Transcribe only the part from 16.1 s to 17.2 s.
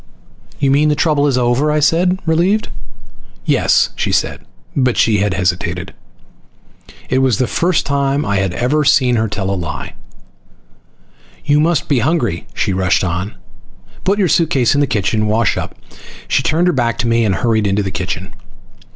She turned her back to